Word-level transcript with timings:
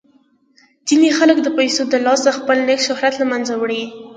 ځینې 0.87 1.09
خلک 1.17 1.37
د 1.41 1.47
پیسو 1.57 1.81
د 1.91 1.93
لاسه 2.05 2.29
خپل 2.39 2.57
نیک 2.67 2.79
شهرت 2.87 3.13
له 3.17 3.25
منځه 3.31 3.53
وړي. 3.61 3.83